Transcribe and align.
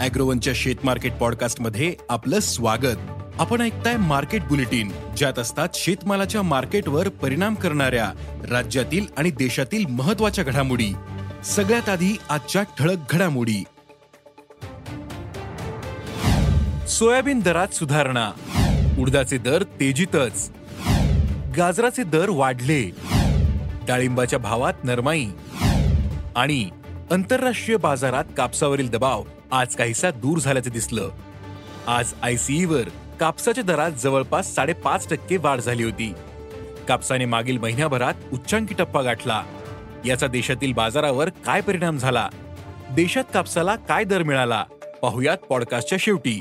अॅग्रोवनच्या 0.00 0.52
शेत 0.56 0.74
मार्केट 0.84 1.12
पॉडकास्टमध्ये 1.12 1.94
आपलं 2.08 2.40
स्वागत. 2.40 2.96
आपण 3.38 3.60
ऐकताय 3.60 3.96
मार्केट 3.96 4.42
बुलेटिन 4.42 4.92
ज्यात 5.16 5.38
असतात 5.38 5.68
शेतमालाच्या 5.74 6.42
मार्केटवर 6.42 7.08
परिणाम 7.08 7.54
करणाऱ्या 7.54 8.12
राज्यातील 8.50 9.06
आणि 9.16 9.30
देशातील 9.30 9.86
महत्त्वाच्या 9.86 10.44
घडामोडी. 10.44 10.92
सगळ्यात 11.44 11.88
आधी 11.88 12.18
आजच्या 12.28 12.62
ठळक 12.62 12.96
घडामोडी. 13.10 13.64
सोयाबीन 16.88 17.40
दरात 17.40 17.68
सुधारणा. 17.68 18.30
उडदाचे 18.98 19.38
दर 19.38 19.62
तेजीतच. 19.62 20.50
गाजराचे 21.56 22.02
दर 22.02 22.28
वाढले. 22.28 22.90
डाळिंबाच्या 23.86 24.38
भावात 24.38 24.84
नरमाई. 24.84 25.26
आणि 26.36 26.70
आंतरराष्ट्रीय 27.10 27.76
बाजारात 27.76 28.24
कापसावरील 28.36 28.90
दबाव. 28.90 29.22
आज 29.52 29.76
काहीसा 29.76 30.10
दूर 30.10 30.38
झाल्याचं 30.38 30.70
दिसलं. 30.70 31.10
आज 31.86 32.12
आयसीईवर 32.22 32.82
कापसाच्या 33.20 33.64
दरात 33.64 33.90
जवळपास 33.90 34.54
साडेपाच 34.54 35.08
टक्के 35.08 35.36
वाढ 35.36 35.60
झाली 35.60 35.84
होती. 35.84 36.14
कापसाने 36.88 37.24
मागील 37.24 37.58
महिन्याभरात 37.58 38.14
उच्चांकी 38.32 38.74
टप्पा 38.74 39.02
गाठला. 39.02 39.44
याचा 40.04 40.26
देशातील 40.26 40.72
बाजारावर 40.72 41.28
काय 41.28 41.60
परिणाम 41.60 41.98
झाला? 41.98 42.28
देशात 42.90 43.24
कापसाला 43.34 43.76
काय 43.76 44.04
दर 44.04 44.22
मिळाला? 44.22 44.64
पाहुयात 45.02 45.38
पॉडकास्टच्या 45.38 45.98
शेवटी. 46.00 46.40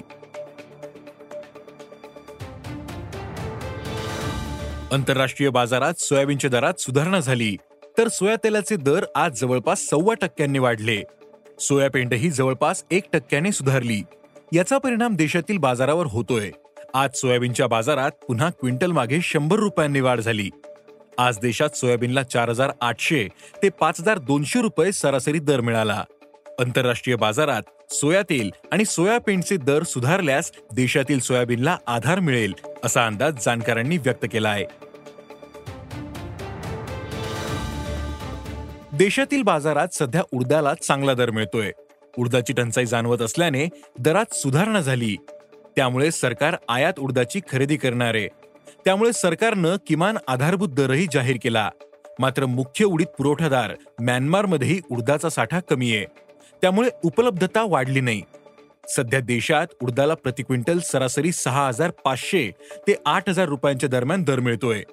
आंतरराष्ट्रीय 4.92 5.50
बाजारात 5.50 5.94
सोयाबीनच्या 5.98 6.50
दरात 6.50 6.74
सुधारणा 6.80 7.20
झाली. 7.20 7.58
तर 7.98 8.08
सोया 8.08 8.36
तेलाचे 8.36 8.76
दर 8.76 9.06
आज 9.16 9.40
जवळपास 9.40 9.82
सव्वा 9.82 10.14
टक्क्यांनी 10.14 10.60
वाढले. 10.60 11.04
सोयापेंडही 11.60 12.30
जवळपास 12.30 12.84
एक 12.92 13.04
टक्क्याने 13.14 13.52
सुधारली. 13.52 14.02
याचा 14.54 14.78
परिणाम 14.78 15.16
देशातील 15.16 15.58
बाजारावर 15.58 16.06
होतोय. 16.06 16.52
आज 16.94 17.10
सोयाबीनच्या 17.16 17.68
बाजारात 17.68 18.12
पुन्हा 18.12 18.50
क्विंटल 18.50 18.92
मागे 18.92 19.20
शंभर 19.22 19.58
रुपयांनी 19.58 20.00
वाढ 20.00 20.20
झाली. 20.20 20.50
आज 21.18 21.40
देशात 21.40 21.70
सोयाबीनला 21.70 22.24
चार 22.24 22.50
हजार 22.50 22.72
आठशे 22.82 23.28
ते 23.64 23.70
पाच 23.70 24.00
हजार 24.00 24.18
दोनशे 24.18 24.62
रुपये 24.62 24.92
सरासरी 24.92 25.40
दर 25.40 25.62
मिळाला. 25.62 26.04
आंतरराष्ट्रीय 26.60 27.16
बाजारात 27.16 27.94
सोया 27.94 28.22
तेल 28.22 28.52
आणि 28.72 28.86
सोयाबीनचे 28.86 29.58
दर 29.58 29.84
सुधारल्यास 29.84 30.52
देशातील 30.76 31.20
सोयाबीनला 31.20 31.78
आधार 31.88 32.20
मिळेल 32.20 32.54
असा 32.84 33.06
अंदाज 33.06 33.36
जाणकारांनी 33.46 33.98
व्यक्त 33.98 34.26
केला 34.32 34.50
आहे. 34.50 34.66
देशातील 39.00 39.42
बाजारात 39.42 39.88
सध्या 39.94 40.22
उडदाला 40.32 40.74
चांगला 40.74 41.14
दर 41.14 41.30
मिळतोय. 41.32 41.72
उडदाची 42.18 42.54
टंचाई 42.54 42.86
जाणवत 42.86 43.22
असल्याने 43.22 43.68
दरात 44.00 44.34
सुधारणा 44.34 44.80
झाली. 44.80 45.16
त्यामुळे 45.76 46.12
सरकार 46.12 46.56
आयात 46.70 46.94
उडदाची 47.00 47.40
खरेदी 47.52 47.78
करणार. 47.78 48.16
आहे 48.16 48.28
त्यामुळे 48.86 49.14
सरकारनं 49.14 49.76
किमान 49.88 50.18
आधारभूत 50.28 50.70
दरही 50.70 51.08
जाहीर 51.14 51.38
केला. 51.44 51.70
मात्र 52.20 52.46
मुख्य 52.46 52.86
उडीद 52.86 53.08
पुरवठादार 53.08 53.72
म्यानमारमध्येही 54.00 54.80
उडदाचा 54.92 55.30
साठा 55.30 55.60
कमी 55.60 55.96
आहे. 55.96 56.06
त्यामुळे 56.62 56.90
उपलब्धता 57.04 57.66
वाढली 57.68 58.02
नाही. 58.02 58.22
सध्या 58.88 59.20
देशात 59.20 59.68
उडदाला 59.82 60.14
प्रति 60.14 60.44
क्विंटल 60.44 60.80
सरासरी 60.80 61.32
सहा 61.32 61.68
हजार 61.68 61.92
पाचशे 62.06 62.52
ते 62.88 62.96
आठ 63.06 63.30
हजार 63.30 63.46
रुपयांच्या 63.46 63.90
दरम्यान 63.90 64.24
दर 64.24 64.40
मिळतोय. 64.40 64.84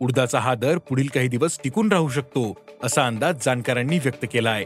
उडदाचा 0.00 0.38
हा 0.38 0.54
दर 0.54 0.78
पुढील 0.78 1.06
काही 1.06 1.28
दिवस 1.28 1.58
टिकून 1.64 1.92
राहू 1.92 2.08
शकतो. 2.08 2.52
असा 2.82 3.06
अंदाज 3.06 3.36
जाणकारांनी 3.44 3.98
व्यक्त 3.98 4.24
केला 4.32 4.50
आहे. 4.50 4.64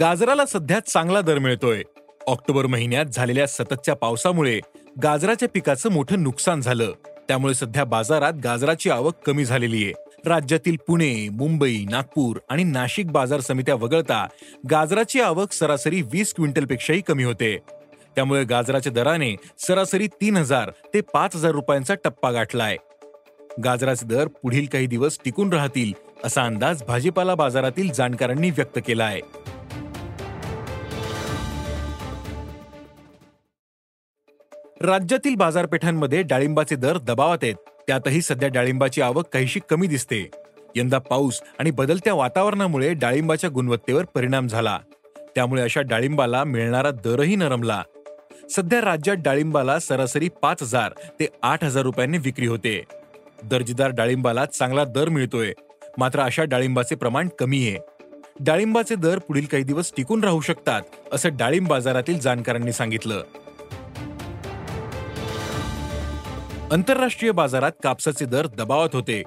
गाजराला 0.00 0.46
सध्या 0.46 0.80
चांगला 0.80 1.20
दर 1.20 1.38
मिळतोय. 1.38 1.82
ऑक्टोबर 2.26 2.66
महिन्यात 2.66 3.04
झालेल्या 3.04 3.46
सततच्या 3.46 3.94
पावसामुळे 3.94 4.60
गाजराच्या 5.02 5.48
पिकाचं 5.48 5.90
मोठं 5.90 6.22
नुकसान 6.22 6.60
झालं. 6.60 6.92
त्यामुळे 7.28 7.54
सध्या 7.54 7.84
बाजारात 7.84 8.32
गाजराची 8.44 8.90
आवक 8.90 9.14
कमी 9.26 9.44
झालेली 9.44 9.84
आहे. 9.84 9.92
राज्यातील 10.26 10.76
पुणे 10.86 11.28
मुंबई 11.28 11.84
नागपूर 11.90 12.36
आणि 12.48 12.64
नाशिक 12.64 13.10
बाजार 13.10 13.40
समित्या 13.40 13.74
वगळता 13.74 14.26
गाजराची 14.70 15.20
आवक 15.20 15.52
सरासरी 15.52 16.02
वीस 16.02 16.34
क्विंटलपेक्षाही 16.34 17.00
कमी 17.00 17.24
होते. 17.24 17.58
त्यामुळे 18.14 18.44
गाजराच्या 18.44 18.92
दराने 18.92 19.36
सरासरी 19.58 20.06
तीन 20.06 20.36
हजार 20.36 20.70
ते 20.94 21.00
पाच 21.00 21.36
हजार 21.36 21.52
रुपयांचा 21.52 21.94
टप्पा 21.94 22.30
गाठलाय. 22.30 22.76
गाजराचे 23.64 24.06
दर 24.06 24.26
पुढील 24.42 24.66
काही 24.66 24.86
दिवस 24.86 25.18
टिकून 25.24 25.52
राहतील 25.52 25.92
असा 26.24 26.42
अंदाज 26.42 26.82
भाजीपाला 26.82 27.34
बाजारातील 27.34 27.92
जाणकारांनी 27.92 28.50
व्यक्त 28.50 28.78
केला 28.86 29.04
आहे 29.04 29.20
राज्यातील 34.80 35.34
बाजारपेठांमध्ये 35.34 36.22
डाळिंबाचे 36.22 36.76
दर 36.76 36.98
दबावात 36.98 37.38
आहेत. 37.42 37.54
त्यातही 37.86 38.20
सध्या 38.22 38.48
डाळिंबाची 38.48 39.00
आवक 39.00 39.28
काहीशी 39.32 39.60
कमी 39.70 39.86
दिसते. 39.86 40.30
यंदा 40.76 40.98
पाऊस 40.98 41.40
आणि 41.58 41.70
बदलत्या 41.70 42.14
वातावरणामुळे 42.14 42.92
डाळिंबाच्या 42.92 43.50
गुणवत्तेवर 43.50 44.04
परिणाम 44.04 44.46
झाला. 44.46 44.78
त्यामुळे 45.34 45.62
अशा 45.62 45.80
डाळिंबाला 45.80 46.44
मिळणारा 46.44 46.90
दरही 46.90 47.36
नरमला. 47.36 47.82
सध्या 48.50 48.80
राज्यात 48.80 49.16
डाळिंबाला 49.16 49.78
सरासरी 49.78 50.28
पाच 50.42 50.62
हजार 50.62 50.92
ते 51.20 51.26
आठ 51.42 51.64
हजार 51.64 51.82
रुपयांनी 51.82 52.18
विक्री 52.18 52.46
होते. 52.46 52.82
दर्जेदार 53.44 53.90
डाळिंबाला 53.90 54.44
चांगला 54.44 54.84
दर 54.84 55.08
मिळतोय. 55.08 55.52
मात्र 55.98 56.20
अशा 56.20 56.44
डाळिंबाचे 56.44 56.94
प्रमाण 56.94 57.28
कमी 57.38 57.68
आहे. 57.68 57.78
डाळिंबाचे 58.40 58.94
दर 58.94 59.18
पुढील 59.18 59.44
काही 59.44 59.62
दिवस 59.62 59.92
टिकून 59.96 60.24
राहू 60.24 60.40
शकतात 60.40 60.82
असं 61.12 61.28
डाळिंब 61.32 61.68
बाजारातील 61.68 62.18
जाणकारांनी 62.18 62.72
सांगितलं. 62.72 63.24
आंतरराष्ट्रीय 66.72 67.32
बाजारात 67.32 67.72
कापसाचे 67.82 68.24
दर 68.24 68.46
दबावात 68.46 68.88
होते. 68.92 69.22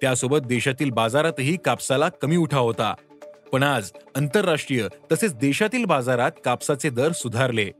त्यासोबत 0.00 0.38
देशातील 0.38 0.90
बाजारातही 0.90 1.56
कापसाला 1.64 2.08
कमी 2.08 2.36
उठाव 2.36 2.66
होता. 2.66 2.94
पण 3.52 3.62
आज 3.62 3.90
आंतरराष्ट्रीय 4.16 4.86
तसेच 5.12 5.34
देशातील 5.34 5.84
बाजारात 5.84 6.32
कापसाचे 6.44 6.90
दर 6.90 7.12
सुधारले. 7.12 7.70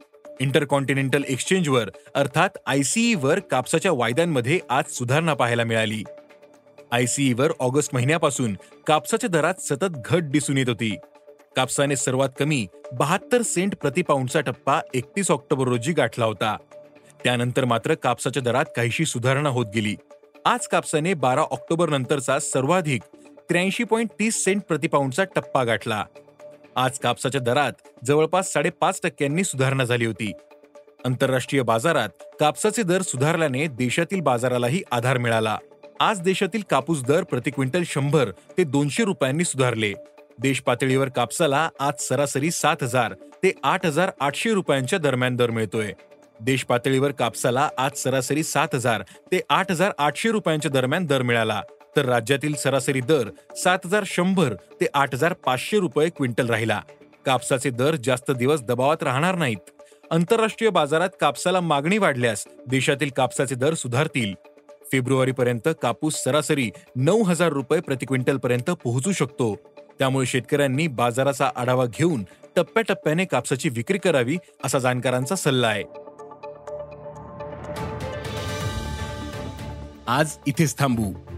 इंटरकॉन्टिनेंटल 0.40 1.22
एक्सचेंजवर 1.28 1.90
अर्थात 2.14 2.48
आयसीईवर 2.66 3.38
कापसाच्या 3.38 3.92
वायद्यांमध्ये 3.92 4.60
आज 4.70 4.84
सुधारणा 4.90 5.34
पाहायला 5.34 5.64
मिळाली. 5.64 6.02
आयसीईवर 6.92 7.52
ऑगस्ट 7.60 7.94
महिन्यापासून 7.94 8.56
कापसाच्या 8.86 9.30
दरात 9.30 9.54
सतत 9.60 9.96
घट 10.04 10.22
दिसून 10.22 10.58
येत 10.58 10.68
होती. 10.68 10.96
कापसाने 11.56 11.96
सर्वात 11.96 12.28
कमी 12.38 12.66
बहात्तर 12.92 13.42
सेंट 13.42 13.76
प्रतिपाऊंडचा 13.76 14.40
टप्पा 14.40 14.80
एकतीस 14.94 15.30
ऑक्टोबर 15.30 15.68
रोजी 15.68 15.92
गाठला 15.92 16.24
होता. 16.24 16.56
त्यानंतर 17.24 17.64
मात्र 17.64 17.94
कापसाच्या 17.94 18.42
दरात 18.42 18.64
काहीशी 18.76 19.04
सुधारणा 19.04 19.48
होत 19.48 19.66
गेली. 19.74 19.96
आज 20.44 20.66
कापसाने 20.66 21.14
बारा 21.14 21.40
ऑक्टोबर 21.40 21.88
नंतरचा 21.88 22.38
सर्वाधिक 22.38 23.02
त्र्याऐंशी 23.48 23.84
पॉईंट 23.84 24.10
तीस 24.20 24.44
सेंट 24.44 24.62
प्रतिपाऊंडचा 24.62 25.24
टप्पा 25.24 25.64
गाठला. 25.64 26.04
आज 26.78 26.98
कापसाच्या 26.98 27.40
दरात 27.40 27.72
जवळपास 28.04 28.52
साडेपाच 28.52 29.00
टक्क्यांनी 29.02 29.44
सुधारणा 29.44 29.84
झाली 29.84 30.06
होती. 30.06 30.32
आंतरराष्ट्रीय 31.04 31.62
बाजारात 31.62 32.08
कापसाचे 32.40 32.82
दर 32.82 33.02
सुधारल्याने 33.02 33.66
देशातील 33.66 34.20
बाजारालाही 34.20 34.82
आधार 34.92 35.18
मिळाला. 35.18 35.56
आज 36.00 36.20
देशातील 36.20 36.62
कापूस 36.70 37.02
दर 37.02 37.22
प्रति 37.22 37.50
क्विंटल 37.50 37.82
शंभर 37.86 38.30
ते 38.58 38.64
दोनशे 38.64 39.04
रुपयांनी 39.04 39.44
सुधारले. 39.44 39.92
देश 40.38 40.60
पातळीवर 40.60 41.08
कापसाला 41.08 41.68
आज 41.80 42.06
सरासरी 42.08 42.50
सात 42.50 42.82
हजार 42.82 43.12
ते 43.42 43.52
आठ 43.62 43.86
हजार 43.86 44.10
आठशे 44.20 44.52
रुपयांच्या 44.52 44.98
दरम्यान 44.98 45.36
दर 45.36 45.50
मिळतोय. 45.50 45.92
देश 46.40 46.64
पातळीवर 46.64 47.10
कापसाला 47.10 47.68
आज 47.78 47.96
सरासरी 47.96 48.42
सात 48.42 48.74
हजार 48.74 49.02
ते 49.32 49.40
आठ 49.50 49.70
हजार 49.70 49.92
आठशे 49.98 50.30
रुपयांच्या 50.30 50.70
दरम्यान 50.70 51.06
दर 51.06 51.22
मिळाला. 51.22 51.60
तर 51.98 52.04
राज्यातील 52.04 52.54
सरासरी 52.54 53.00
दर 53.00 53.30
सात 53.56 53.78
हजार 53.84 54.02
शंभर 54.06 54.54
ते 54.54 54.86
आठ 54.94 55.14
हजार 55.14 55.32
पाचशे 55.32 55.78
रुपये 55.78 56.08
क्विंटल 56.08 56.46
राहिला. 56.46 56.80
कापसाचे 57.26 57.70
दर 57.70 57.96
जास्त 57.96 58.30
दिवस 58.30 58.60
दबावात 58.62 59.02
राहणार 59.02 59.34
नाहीत. 59.34 59.70
आंतरराष्ट्रीय 60.10 60.70
बाजारात 60.70 61.08
कापसाला 61.20 61.60
मागणी 61.60 61.98
वाढल्यास 61.98 62.46
देशातील 62.66 63.10
कापसाचे 63.16 63.54
दर 63.54 63.74
सुधारतील. 63.74 64.34
फेब्रुवारीपर्यंत 64.92 65.68
कापूस 65.82 66.14
सरासरी 66.14 66.70
नऊ 66.96 67.22
हजार 67.22 67.48
रुपये 67.48 67.80
प्रति 67.80 68.06
क्विंटलपर्यंत 68.06 68.70
पोहोचू 68.70 69.12
शकतो. 69.12 69.54
त्यामुळे 69.98 70.26
शेतकऱ्यांनी 70.26 70.86
बाजाराचा 70.86 71.50
आढावा 71.56 71.86
घेऊन 71.86 72.24
टप्प्याटप्प्याने 72.56 73.24
कापसाची 73.24 73.68
विक्री 73.68 73.98
करावी 73.98 74.36
असा 74.64 74.78
जाणकारांचा 74.78 75.34
सल्ला 75.34 75.68
आहे. 75.68 75.84
आज 80.06 80.36
इथेच 80.46 80.78
थांबू. 80.78 81.37